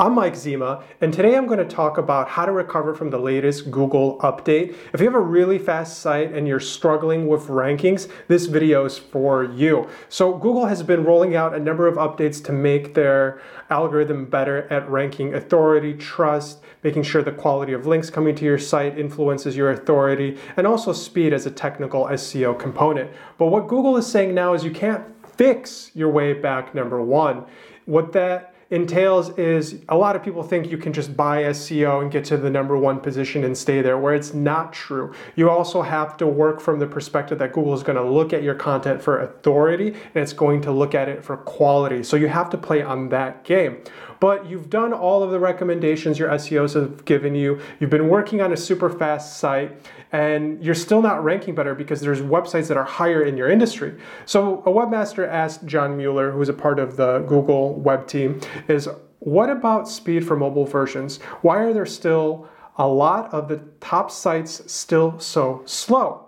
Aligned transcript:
I'm 0.00 0.14
Mike 0.14 0.36
Zima, 0.36 0.84
and 1.00 1.12
today 1.12 1.36
I'm 1.36 1.48
going 1.48 1.58
to 1.58 1.64
talk 1.64 1.98
about 1.98 2.28
how 2.28 2.46
to 2.46 2.52
recover 2.52 2.94
from 2.94 3.10
the 3.10 3.18
latest 3.18 3.68
Google 3.72 4.16
update. 4.20 4.76
If 4.92 5.00
you 5.00 5.06
have 5.06 5.16
a 5.16 5.20
really 5.20 5.58
fast 5.58 5.98
site 5.98 6.32
and 6.32 6.46
you're 6.46 6.60
struggling 6.60 7.26
with 7.26 7.48
rankings, 7.48 8.08
this 8.28 8.46
video 8.46 8.84
is 8.84 8.96
for 8.96 9.42
you. 9.42 9.88
So 10.08 10.34
Google 10.34 10.66
has 10.66 10.84
been 10.84 11.02
rolling 11.02 11.34
out 11.34 11.52
a 11.52 11.58
number 11.58 11.88
of 11.88 11.96
updates 11.96 12.44
to 12.44 12.52
make 12.52 12.94
their 12.94 13.42
algorithm 13.70 14.26
better 14.26 14.72
at 14.72 14.88
ranking 14.88 15.34
authority, 15.34 15.94
trust, 15.94 16.60
making 16.84 17.02
sure 17.02 17.24
the 17.24 17.32
quality 17.32 17.72
of 17.72 17.84
links 17.84 18.08
coming 18.08 18.36
to 18.36 18.44
your 18.44 18.58
site 18.58 18.96
influences 18.96 19.56
your 19.56 19.72
authority, 19.72 20.38
and 20.56 20.64
also 20.64 20.92
speed 20.92 21.32
as 21.32 21.44
a 21.44 21.50
technical 21.50 22.04
SEO 22.04 22.56
component. 22.56 23.10
But 23.36 23.46
what 23.46 23.66
Google 23.66 23.96
is 23.96 24.06
saying 24.06 24.32
now 24.32 24.54
is 24.54 24.62
you 24.62 24.70
can't 24.70 25.02
fix 25.36 25.90
your 25.94 26.08
way 26.08 26.34
back 26.34 26.72
number 26.72 27.02
one. 27.02 27.46
What 27.84 28.12
that 28.12 28.54
entails 28.70 29.30
is 29.38 29.80
a 29.88 29.96
lot 29.96 30.14
of 30.14 30.22
people 30.22 30.42
think 30.42 30.70
you 30.70 30.76
can 30.76 30.92
just 30.92 31.16
buy 31.16 31.44
SEO 31.44 32.02
and 32.02 32.12
get 32.12 32.24
to 32.26 32.36
the 32.36 32.50
number 32.50 32.76
one 32.76 33.00
position 33.00 33.44
and 33.44 33.56
stay 33.56 33.80
there, 33.80 33.96
where 33.98 34.14
it's 34.14 34.34
not 34.34 34.72
true. 34.72 35.14
You 35.36 35.48
also 35.48 35.80
have 35.82 36.16
to 36.18 36.26
work 36.26 36.60
from 36.60 36.78
the 36.78 36.86
perspective 36.86 37.38
that 37.38 37.52
Google 37.52 37.74
is 37.74 37.82
going 37.82 37.96
to 37.96 38.08
look 38.08 38.32
at 38.32 38.42
your 38.42 38.54
content 38.54 39.02
for 39.02 39.20
authority 39.20 39.88
and 39.88 40.16
it's 40.16 40.34
going 40.34 40.60
to 40.62 40.72
look 40.72 40.94
at 40.94 41.08
it 41.08 41.24
for 41.24 41.36
quality. 41.38 42.02
So 42.02 42.16
you 42.16 42.28
have 42.28 42.50
to 42.50 42.58
play 42.58 42.82
on 42.82 43.08
that 43.08 43.44
game. 43.44 43.78
But 44.20 44.46
you've 44.46 44.68
done 44.68 44.92
all 44.92 45.22
of 45.22 45.30
the 45.30 45.38
recommendations 45.38 46.18
your 46.18 46.28
SEOs 46.30 46.74
have 46.74 47.04
given 47.04 47.34
you. 47.34 47.60
You've 47.78 47.90
been 47.90 48.08
working 48.08 48.40
on 48.40 48.52
a 48.52 48.56
super 48.56 48.90
fast 48.90 49.38
site 49.38 49.80
and 50.10 50.62
you're 50.64 50.74
still 50.74 51.02
not 51.02 51.22
ranking 51.22 51.54
better 51.54 51.74
because 51.74 52.00
there's 52.00 52.20
websites 52.20 52.68
that 52.68 52.76
are 52.76 52.84
higher 52.84 53.22
in 53.22 53.36
your 53.36 53.48
industry. 53.48 53.94
So 54.26 54.60
a 54.60 54.70
webmaster 54.70 55.28
asked 55.28 55.66
John 55.66 55.96
Mueller, 55.96 56.32
who 56.32 56.40
is 56.42 56.48
a 56.48 56.54
part 56.54 56.78
of 56.78 56.96
the 56.96 57.20
Google 57.20 57.74
web 57.74 58.08
team, 58.08 58.40
is 58.66 58.88
what 59.20 59.50
about 59.50 59.88
speed 59.88 60.26
for 60.26 60.36
mobile 60.36 60.64
versions? 60.64 61.18
Why 61.42 61.58
are 61.58 61.72
there 61.72 61.86
still 61.86 62.48
a 62.76 62.86
lot 62.86 63.32
of 63.32 63.48
the 63.48 63.58
top 63.80 64.10
sites 64.10 64.70
still 64.72 65.18
so 65.18 65.62
slow? 65.64 66.24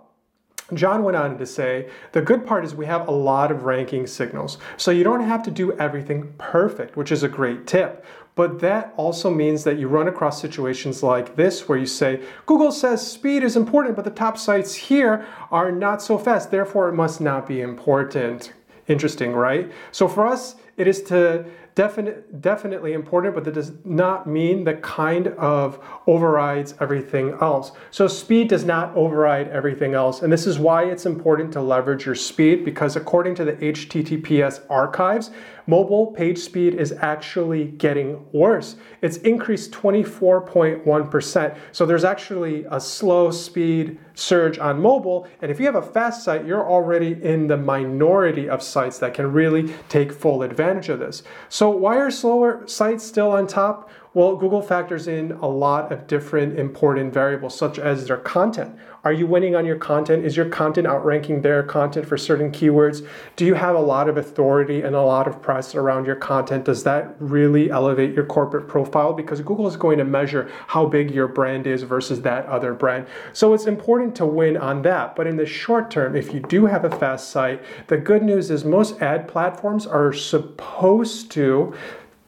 John 0.73 1.03
went 1.03 1.17
on 1.17 1.37
to 1.37 1.45
say, 1.45 1.89
the 2.13 2.21
good 2.21 2.45
part 2.45 2.63
is 2.63 2.73
we 2.73 2.85
have 2.85 3.07
a 3.07 3.11
lot 3.11 3.51
of 3.51 3.63
ranking 3.63 4.07
signals. 4.07 4.57
So 4.77 4.91
you 4.91 5.03
don't 5.03 5.23
have 5.23 5.43
to 5.43 5.51
do 5.51 5.73
everything 5.73 6.33
perfect, 6.37 6.95
which 6.95 7.11
is 7.11 7.23
a 7.23 7.27
great 7.27 7.67
tip. 7.67 8.05
But 8.35 8.59
that 8.61 8.93
also 8.95 9.29
means 9.29 9.65
that 9.65 9.77
you 9.77 9.89
run 9.89 10.07
across 10.07 10.41
situations 10.41 11.03
like 11.03 11.35
this 11.35 11.67
where 11.67 11.77
you 11.77 11.85
say, 11.85 12.21
Google 12.45 12.71
says 12.71 13.05
speed 13.05 13.43
is 13.43 13.57
important, 13.57 13.97
but 13.97 14.05
the 14.05 14.11
top 14.11 14.37
sites 14.37 14.73
here 14.73 15.25
are 15.51 15.71
not 15.71 16.01
so 16.01 16.17
fast, 16.17 16.51
therefore 16.51 16.87
it 16.87 16.93
must 16.93 17.19
not 17.19 17.45
be 17.45 17.59
important. 17.59 18.53
Interesting, 18.87 19.33
right? 19.33 19.69
So 19.91 20.07
for 20.07 20.25
us, 20.25 20.55
it 20.77 20.87
is 20.87 21.03
to 21.03 21.45
definite, 21.75 22.41
definitely 22.41 22.93
important, 22.93 23.35
but 23.35 23.43
that 23.45 23.53
does 23.53 23.73
not 23.85 24.27
mean 24.27 24.63
the 24.63 24.75
kind 24.75 25.27
of 25.27 25.79
overrides 26.07 26.75
everything 26.79 27.37
else. 27.41 27.71
So 27.91 28.07
speed 28.07 28.49
does 28.49 28.65
not 28.65 28.95
override 28.95 29.47
everything 29.49 29.93
else. 29.93 30.21
And 30.21 30.31
this 30.31 30.47
is 30.47 30.59
why 30.59 30.85
it's 30.85 31.05
important 31.05 31.53
to 31.53 31.61
leverage 31.61 32.05
your 32.05 32.15
speed 32.15 32.65
because 32.65 32.95
according 32.95 33.35
to 33.35 33.45
the 33.45 33.53
HTTPS 33.53 34.61
archives, 34.69 35.31
mobile 35.67 36.07
page 36.07 36.39
speed 36.39 36.75
is 36.75 36.91
actually 36.91 37.65
getting 37.65 38.25
worse. 38.31 38.75
It's 39.01 39.17
increased 39.17 39.71
24.1%. 39.71 41.57
So 41.71 41.85
there's 41.85 42.03
actually 42.03 42.65
a 42.69 42.79
slow 42.79 43.31
speed 43.31 43.99
surge 44.13 44.59
on 44.59 44.81
mobile. 44.81 45.27
And 45.41 45.51
if 45.51 45.59
you 45.59 45.65
have 45.65 45.75
a 45.75 45.81
fast 45.81 46.23
site, 46.23 46.45
you're 46.45 46.69
already 46.69 47.21
in 47.23 47.47
the 47.47 47.57
minority 47.57 48.49
of 48.49 48.61
sites 48.61 48.99
that 48.99 49.13
can 49.13 49.31
really 49.31 49.73
take 49.89 50.11
full 50.11 50.43
advantage 50.43 50.89
of 50.89 50.99
this. 50.99 51.23
So 51.49 51.69
why 51.69 51.97
are 51.97 52.11
slower 52.11 52.67
sites 52.67 53.03
still 53.03 53.31
on 53.31 53.47
top? 53.47 53.89
Well, 54.13 54.35
Google 54.35 54.61
factors 54.61 55.07
in 55.07 55.31
a 55.31 55.47
lot 55.47 55.89
of 55.89 56.05
different 56.05 56.59
important 56.59 57.13
variables, 57.13 57.57
such 57.57 57.79
as 57.79 58.07
their 58.07 58.17
content. 58.17 58.75
Are 59.05 59.13
you 59.13 59.25
winning 59.25 59.55
on 59.55 59.65
your 59.65 59.77
content? 59.77 60.25
Is 60.25 60.35
your 60.35 60.49
content 60.49 60.85
outranking 60.85 61.41
their 61.41 61.63
content 61.63 62.05
for 62.05 62.17
certain 62.17 62.51
keywords? 62.51 63.07
Do 63.37 63.45
you 63.45 63.53
have 63.53 63.73
a 63.73 63.79
lot 63.79 64.09
of 64.09 64.17
authority 64.17 64.81
and 64.81 64.97
a 64.97 65.01
lot 65.01 65.29
of 65.29 65.41
press 65.41 65.75
around 65.75 66.05
your 66.05 66.17
content? 66.17 66.65
Does 66.65 66.83
that 66.83 67.15
really 67.19 67.71
elevate 67.71 68.13
your 68.13 68.25
corporate 68.25 68.67
profile? 68.67 69.13
Because 69.13 69.39
Google 69.39 69.65
is 69.65 69.77
going 69.77 69.97
to 69.99 70.03
measure 70.03 70.51
how 70.67 70.85
big 70.85 71.11
your 71.11 71.29
brand 71.29 71.65
is 71.65 71.83
versus 71.83 72.21
that 72.23 72.45
other 72.47 72.73
brand. 72.73 73.07
So 73.31 73.53
it's 73.53 73.65
important 73.65 74.13
to 74.17 74.25
win 74.25 74.57
on 74.57 74.81
that. 74.81 75.15
But 75.15 75.25
in 75.25 75.37
the 75.37 75.45
short 75.45 75.89
term, 75.89 76.17
if 76.17 76.33
you 76.33 76.41
do 76.41 76.65
have 76.65 76.83
a 76.83 76.91
fast 76.91 77.29
site, 77.29 77.63
the 77.87 77.97
good 77.97 78.23
news 78.23 78.51
is 78.51 78.65
most 78.65 79.01
ad 79.01 79.29
platforms 79.29 79.87
are 79.87 80.11
supposed 80.11 81.31
to 81.31 81.73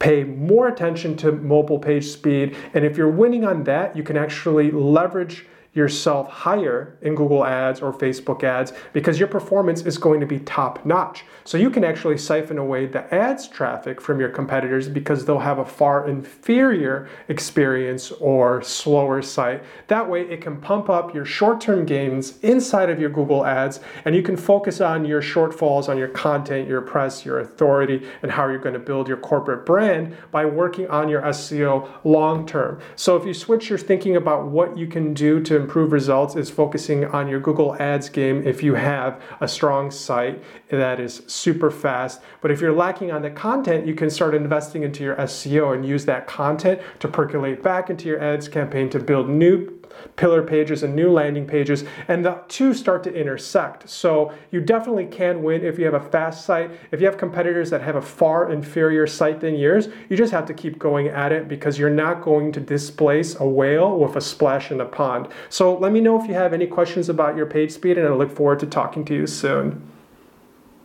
pay 0.03 0.25
more 0.25 0.67
attention 0.67 1.15
to 1.15 1.31
mobile 1.31 1.79
page 1.79 2.05
speed. 2.07 2.57
And 2.73 2.83
if 2.83 2.97
you're 2.97 3.09
winning 3.09 3.45
on 3.45 3.63
that, 3.63 3.95
you 3.95 4.03
can 4.03 4.17
actually 4.17 4.69
leverage 4.69 5.45
yourself 5.73 6.29
higher 6.29 6.97
in 7.01 7.15
Google 7.15 7.45
Ads 7.45 7.81
or 7.81 7.91
Facebook 7.91 8.43
ads 8.43 8.73
because 8.93 9.19
your 9.19 9.27
performance 9.27 9.81
is 9.81 9.97
going 9.97 10.19
to 10.19 10.25
be 10.25 10.39
top 10.39 10.85
notch. 10.85 11.25
So 11.45 11.57
you 11.57 11.69
can 11.69 11.83
actually 11.83 12.17
siphon 12.17 12.57
away 12.57 12.85
the 12.85 13.11
ads 13.13 13.47
traffic 13.47 13.99
from 13.99 14.19
your 14.19 14.29
competitors 14.29 14.87
because 14.87 15.25
they'll 15.25 15.39
have 15.39 15.57
a 15.57 15.65
far 15.65 16.07
inferior 16.07 17.09
experience 17.27 18.11
or 18.11 18.61
slower 18.61 19.21
site. 19.21 19.63
That 19.87 20.07
way 20.07 20.21
it 20.21 20.41
can 20.41 20.57
pump 20.61 20.89
up 20.89 21.13
your 21.13 21.25
short-term 21.25 21.85
gains 21.85 22.39
inside 22.39 22.89
of 22.89 22.99
your 22.99 23.09
Google 23.09 23.45
Ads 23.45 23.79
and 24.05 24.15
you 24.15 24.21
can 24.21 24.37
focus 24.37 24.79
on 24.79 25.05
your 25.05 25.21
shortfalls 25.21 25.89
on 25.89 25.97
your 25.97 26.07
content, 26.07 26.67
your 26.67 26.81
press, 26.81 27.25
your 27.25 27.39
authority, 27.39 28.07
and 28.21 28.31
how 28.31 28.47
you're 28.47 28.59
going 28.59 28.73
to 28.73 28.79
build 28.79 29.07
your 29.07 29.17
corporate 29.17 29.65
brand 29.65 30.15
by 30.31 30.45
working 30.45 30.87
on 30.89 31.09
your 31.09 31.23
SEO 31.23 31.89
long 32.03 32.45
term. 32.45 32.79
So 32.95 33.17
if 33.17 33.25
you 33.25 33.33
switch 33.33 33.69
your 33.69 33.79
thinking 33.79 34.15
about 34.15 34.47
what 34.47 34.77
you 34.77 34.87
can 34.87 35.13
do 35.13 35.41
to 35.41 35.62
improve 35.63 35.93
results 35.93 36.35
is 36.35 36.49
focusing 36.49 37.05
on 37.05 37.27
your 37.27 37.39
Google 37.39 37.75
Ads 37.81 38.09
game 38.09 38.45
if 38.45 38.61
you 38.61 38.73
have 38.73 39.21
a 39.39 39.47
strong 39.47 39.89
site 39.89 40.43
that 40.69 40.99
is 40.99 41.23
super 41.27 41.71
fast. 41.71 42.21
But 42.41 42.51
if 42.51 42.59
you're 42.59 42.75
lacking 42.75 43.11
on 43.11 43.21
the 43.21 43.31
content, 43.31 43.87
you 43.87 43.95
can 43.95 44.09
start 44.09 44.35
investing 44.35 44.83
into 44.83 45.03
your 45.03 45.15
SEO 45.15 45.73
and 45.73 45.85
use 45.85 46.05
that 46.05 46.27
content 46.27 46.81
to 46.99 47.07
percolate 47.07 47.63
back 47.63 47.89
into 47.89 48.09
your 48.09 48.21
ads 48.21 48.47
campaign 48.47 48.89
to 48.89 48.99
build 48.99 49.29
new 49.29 49.79
pillar 50.15 50.43
pages 50.43 50.83
and 50.83 50.95
new 50.95 51.11
landing 51.11 51.45
pages, 51.45 51.83
and 52.07 52.23
the 52.23 52.41
two 52.47 52.73
start 52.73 53.03
to 53.03 53.13
intersect. 53.13 53.89
So 53.89 54.33
you 54.51 54.61
definitely 54.61 55.05
can 55.05 55.43
win 55.43 55.63
if 55.63 55.77
you 55.79 55.85
have 55.85 55.93
a 55.93 56.09
fast 56.09 56.45
site. 56.45 56.71
If 56.91 56.99
you 56.99 57.05
have 57.05 57.17
competitors 57.17 57.69
that 57.69 57.81
have 57.81 57.95
a 57.95 58.01
far 58.01 58.51
inferior 58.51 59.07
site 59.07 59.39
than 59.39 59.55
yours, 59.55 59.89
you 60.09 60.17
just 60.17 60.31
have 60.31 60.45
to 60.47 60.53
keep 60.53 60.79
going 60.79 61.07
at 61.07 61.31
it 61.31 61.47
because 61.47 61.77
you're 61.77 61.89
not 61.89 62.21
going 62.21 62.51
to 62.53 62.59
displace 62.59 63.39
a 63.39 63.47
whale 63.47 63.97
with 63.97 64.15
a 64.15 64.21
splash 64.21 64.71
in 64.71 64.81
a 64.81 64.85
pond. 64.85 65.27
So 65.49 65.77
let 65.77 65.91
me 65.91 66.01
know 66.01 66.21
if 66.21 66.27
you 66.27 66.33
have 66.33 66.53
any 66.53 66.67
questions 66.67 67.09
about 67.09 67.37
your 67.37 67.45
page 67.45 67.71
speed, 67.71 67.97
and 67.97 68.07
I 68.07 68.13
look 68.13 68.31
forward 68.31 68.59
to 68.59 68.65
talking 68.65 69.05
to 69.05 69.13
you 69.13 69.27
soon. 69.27 69.92